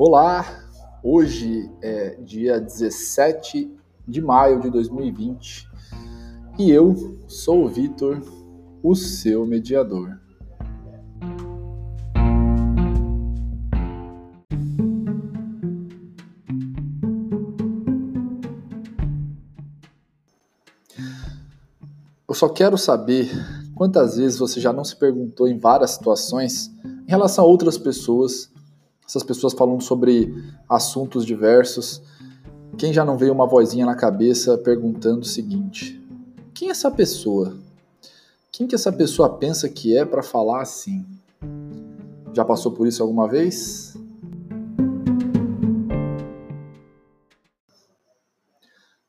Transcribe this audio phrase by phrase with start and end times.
[0.00, 0.46] Olá,
[1.02, 3.68] hoje é dia 17
[4.06, 5.68] de maio de 2020
[6.56, 8.22] e eu sou o Vitor,
[8.80, 10.16] o seu mediador.
[22.28, 23.28] Eu só quero saber
[23.74, 28.56] quantas vezes você já não se perguntou em várias situações em relação a outras pessoas
[29.08, 30.34] essas pessoas falando sobre
[30.68, 32.02] assuntos diversos.
[32.76, 35.98] Quem já não veio uma vozinha na cabeça perguntando o seguinte:
[36.52, 37.56] quem é essa pessoa?
[38.52, 41.06] Quem que essa pessoa pensa que é para falar assim?
[42.34, 43.96] Já passou por isso alguma vez?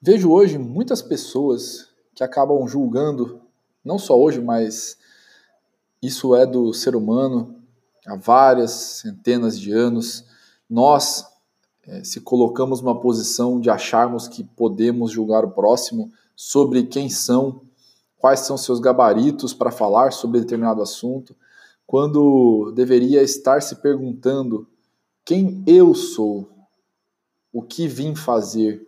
[0.00, 3.40] Vejo hoje muitas pessoas que acabam julgando,
[3.84, 4.96] não só hoje, mas
[6.00, 7.59] isso é do ser humano,
[8.06, 10.24] há várias centenas de anos,
[10.68, 11.26] nós
[11.86, 17.62] é, se colocamos numa posição de acharmos que podemos julgar o próximo sobre quem são,
[18.18, 21.34] quais são seus gabaritos para falar sobre determinado assunto,
[21.86, 24.66] quando deveria estar se perguntando
[25.24, 26.48] quem eu sou,
[27.52, 28.86] o que vim fazer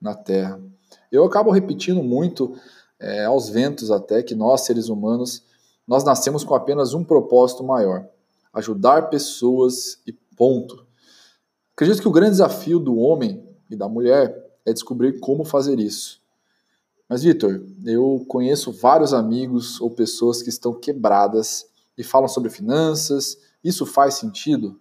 [0.00, 0.60] na Terra.
[1.10, 2.54] Eu acabo repetindo muito
[3.00, 5.42] é, aos ventos até que nós, seres humanos,
[5.86, 8.06] nós nascemos com apenas um propósito maior
[8.52, 10.86] ajudar pessoas e ponto.
[11.74, 16.20] Acredito que o grande desafio do homem e da mulher é descobrir como fazer isso.
[17.08, 23.36] Mas, Vitor, eu conheço vários amigos ou pessoas que estão quebradas e falam sobre finanças.
[23.62, 24.80] Isso faz sentido?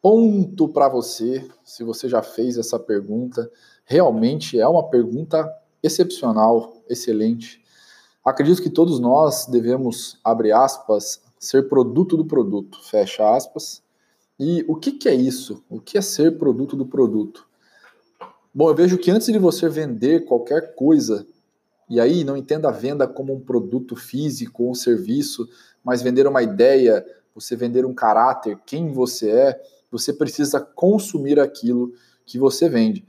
[0.00, 3.50] Ponto para você, se você já fez essa pergunta.
[3.84, 5.44] Realmente é uma pergunta
[5.82, 7.65] excepcional, excelente.
[8.26, 13.84] Acredito que todos nós devemos, abre aspas, ser produto do produto, fecha aspas.
[14.36, 15.62] E o que, que é isso?
[15.70, 17.46] O que é ser produto do produto?
[18.52, 21.24] Bom, eu vejo que antes de você vender qualquer coisa,
[21.88, 25.48] e aí não entenda a venda como um produto físico ou um serviço,
[25.84, 31.92] mas vender uma ideia, você vender um caráter, quem você é, você precisa consumir aquilo
[32.24, 33.06] que você vende.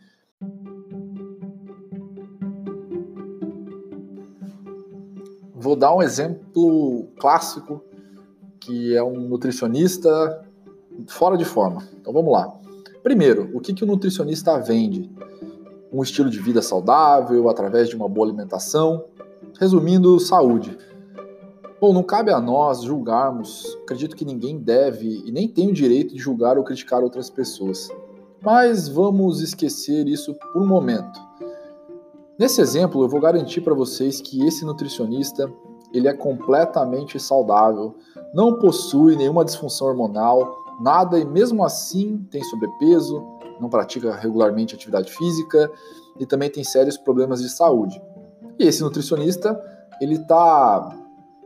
[5.67, 7.83] Vou dar um exemplo clássico,
[8.57, 10.09] que é um nutricionista
[11.09, 11.83] fora de forma.
[11.99, 12.57] Então vamos lá.
[13.03, 15.11] Primeiro, o que, que o nutricionista vende?
[15.91, 19.07] Um estilo de vida saudável, através de uma boa alimentação.
[19.59, 20.77] Resumindo, saúde.
[21.81, 26.13] Bom, não cabe a nós julgarmos, acredito que ninguém deve e nem tem o direito
[26.15, 27.89] de julgar ou criticar outras pessoas.
[28.41, 31.26] Mas vamos esquecer isso por um momento.
[32.39, 35.51] Nesse exemplo, eu vou garantir para vocês que esse nutricionista
[35.91, 37.95] ele é completamente saudável,
[38.31, 43.25] não possui nenhuma disfunção hormonal, nada e mesmo assim tem sobrepeso,
[43.59, 45.71] não pratica regularmente atividade física
[46.19, 47.99] e também tem sérios problemas de saúde.
[48.59, 49.59] E esse nutricionista
[49.99, 50.95] ele está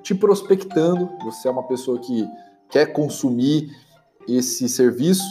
[0.01, 2.27] te prospectando, você é uma pessoa que
[2.69, 3.69] quer consumir
[4.27, 5.23] esse serviço.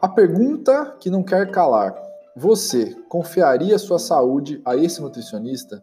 [0.00, 1.94] A pergunta que não quer calar:
[2.36, 5.82] você confiaria sua saúde a esse nutricionista?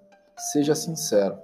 [0.52, 1.36] Seja sincero.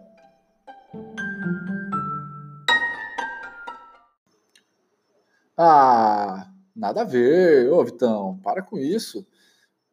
[5.57, 7.71] Ah, nada a ver.
[7.71, 9.25] Ô, Vitão, para com isso.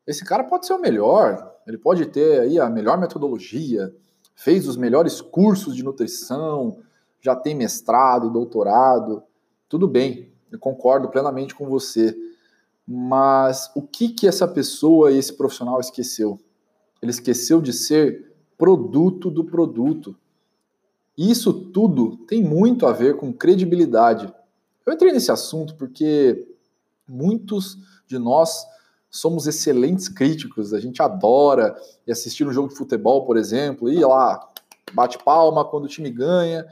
[0.06, 1.50] Esse cara pode ser o melhor.
[1.66, 3.92] Ele pode ter aí a melhor metodologia,
[4.34, 6.78] fez os melhores cursos de nutrição,
[7.20, 9.22] já tem mestrado, doutorado.
[9.66, 12.14] Tudo bem, eu concordo plenamente com você.
[12.86, 16.38] Mas o que que essa pessoa e esse profissional esqueceu?
[17.02, 20.16] Ele esqueceu de ser produto do produto.
[21.16, 24.32] Isso tudo tem muito a ver com credibilidade.
[24.84, 26.46] Eu entrei nesse assunto porque
[27.08, 28.64] muitos de nós
[29.10, 31.74] somos excelentes críticos, a gente adora
[32.08, 34.48] assistir um jogo de futebol, por exemplo, e lá
[34.92, 36.66] bate palma quando o time ganha,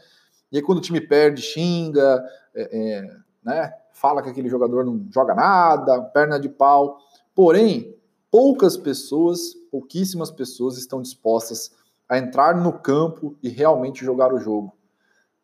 [0.53, 2.23] e aí quando o time perde, xinga,
[2.55, 3.73] é, é, né?
[3.95, 6.99] Fala que aquele jogador não joga nada, perna de pau.
[7.35, 7.97] Porém,
[8.31, 11.73] poucas pessoas, pouquíssimas pessoas estão dispostas
[12.09, 14.75] a entrar no campo e realmente jogar o jogo.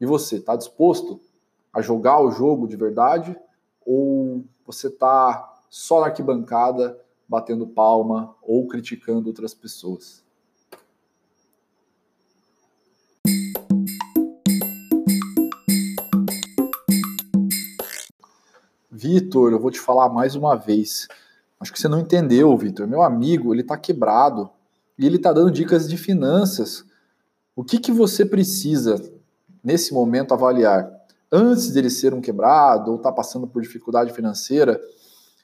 [0.00, 1.20] E você, está disposto
[1.72, 3.36] a jogar o jogo de verdade?
[3.86, 6.98] Ou você está só na arquibancada
[7.28, 10.24] batendo palma ou criticando outras pessoas?
[18.90, 21.06] Vitor, eu vou te falar mais uma vez.
[21.58, 22.86] Acho que você não entendeu, Vitor.
[22.86, 24.50] Meu amigo, ele está quebrado
[24.98, 26.84] e ele está dando dicas de finanças.
[27.54, 29.00] O que, que você precisa
[29.62, 31.00] nesse momento avaliar?
[31.30, 34.80] antes dele ser um quebrado ou estar tá passando por dificuldade financeira,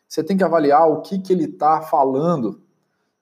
[0.08, 2.60] você tem que avaliar o que, que ele está falando.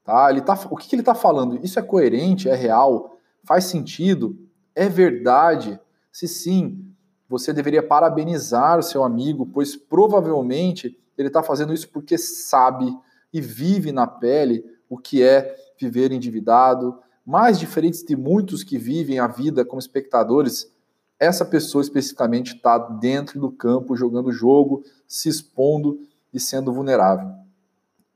[0.03, 0.31] Tá?
[0.31, 1.59] Ele tá, o que, que ele está falando?
[1.63, 2.49] Isso é coerente?
[2.49, 3.19] É real?
[3.43, 4.39] Faz sentido?
[4.75, 5.79] É verdade?
[6.11, 6.94] Se sim,
[7.39, 12.97] você deveria parabenizar o seu amigo, pois provavelmente ele está fazendo isso porque sabe
[13.33, 16.99] e vive na pele o que é viver endividado.
[17.27, 20.71] Mais diferentes de muitos que vivem a vida como espectadores,
[21.19, 25.99] essa pessoa especificamente está dentro do campo jogando o jogo, se expondo
[26.33, 27.33] e sendo vulnerável.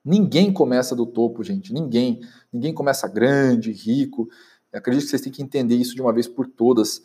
[0.05, 1.73] Ninguém começa do topo, gente.
[1.73, 2.20] Ninguém.
[2.53, 4.29] Ninguém começa grande, rico.
[4.73, 7.03] Eu acredito que vocês têm que entender isso de uma vez por todas.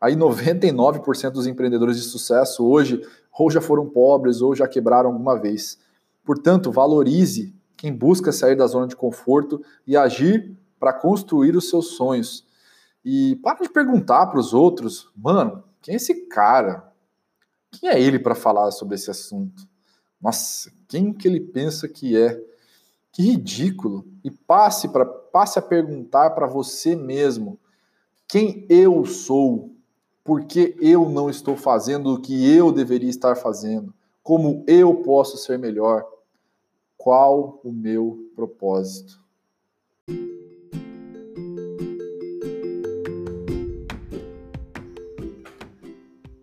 [0.00, 3.00] Aí 99% dos empreendedores de sucesso hoje
[3.38, 5.78] ou já foram pobres ou já quebraram alguma vez.
[6.24, 11.96] Portanto, valorize quem busca sair da zona de conforto e agir para construir os seus
[11.96, 12.46] sonhos.
[13.04, 16.92] E para de perguntar para os outros, mano, quem é esse cara?
[17.70, 19.62] Quem é ele para falar sobre esse assunto?
[20.20, 22.42] Nossa, quem que ele pensa que é?
[23.12, 24.04] Que ridículo.
[24.24, 27.60] E passe para passe a perguntar para você mesmo
[28.26, 29.75] quem eu sou,
[30.26, 33.94] por que eu não estou fazendo o que eu deveria estar fazendo,
[34.24, 36.04] como eu posso ser melhor,
[36.98, 39.24] qual o meu propósito.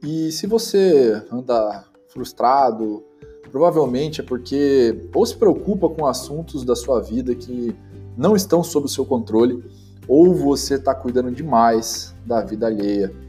[0.02, 3.04] E se você anda frustrado,
[3.52, 7.76] provavelmente é porque ou se preocupa com assuntos da sua vida que
[8.16, 9.62] não estão sob o seu controle,
[10.08, 13.23] ou você está cuidando demais da vida alheia.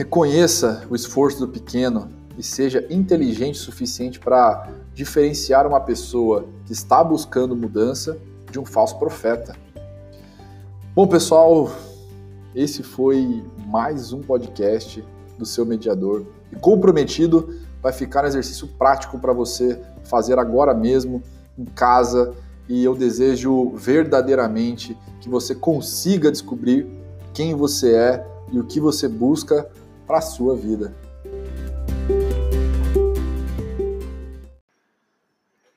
[0.00, 2.08] Reconheça o esforço do pequeno
[2.38, 8.16] e seja inteligente o suficiente para diferenciar uma pessoa que está buscando mudança
[8.50, 9.54] de um falso profeta.
[10.94, 11.70] Bom, pessoal,
[12.54, 15.04] esse foi mais um podcast
[15.36, 16.24] do seu mediador.
[16.50, 21.22] E comprometido vai ficar um exercício prático para você fazer agora mesmo
[21.58, 22.32] em casa.
[22.66, 26.88] E eu desejo verdadeiramente que você consiga descobrir
[27.34, 29.68] quem você é e o que você busca
[30.10, 30.92] para a sua vida.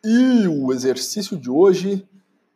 [0.04, 2.04] E o exercício de hoje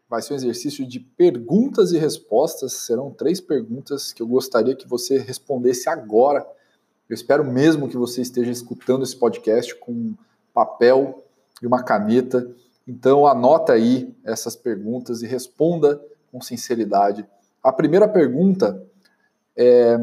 [0.09, 2.74] vai ser um exercício de perguntas e respostas.
[2.74, 6.44] Serão três perguntas que eu gostaria que você respondesse agora
[7.09, 10.13] eu espero mesmo que você esteja escutando esse podcast com
[10.53, 11.24] papel
[11.62, 12.51] e uma caneta.
[12.85, 17.25] Então anota aí essas perguntas e responda com sinceridade.
[17.63, 18.85] A primeira pergunta
[19.56, 19.97] é: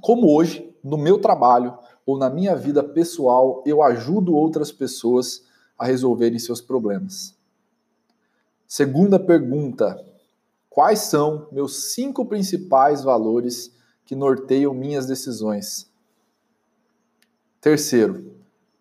[0.00, 5.44] como hoje, no meu trabalho ou na minha vida pessoal, eu ajudo outras pessoas
[5.78, 7.36] a resolverem seus problemas?
[8.66, 10.04] Segunda pergunta:
[10.68, 13.74] quais são meus cinco principais valores
[14.04, 15.90] que norteiam minhas decisões?
[17.60, 18.36] Terceiro,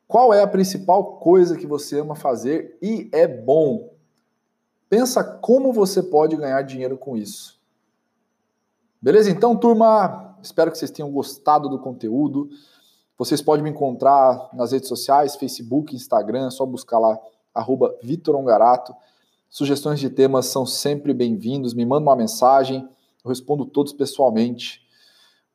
[0.08, 3.94] qual é a principal coisa que você ama fazer e é bom?
[4.90, 7.60] Pensa como você pode ganhar dinheiro com isso.
[9.02, 9.30] Beleza?
[9.30, 12.50] Então, turma, espero que vocês tenham gostado do conteúdo.
[13.18, 17.18] Vocês podem me encontrar nas redes sociais, Facebook, Instagram, é só buscar lá,
[17.54, 18.96] arroba Vitor Ongarato.
[19.50, 21.74] Sugestões de temas são sempre bem-vindos.
[21.74, 22.88] Me manda uma mensagem,
[23.24, 24.86] eu respondo todos pessoalmente.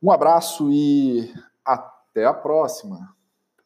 [0.02, 1.32] Um abraço e
[1.64, 1.92] até!
[2.12, 3.21] Até a próxima!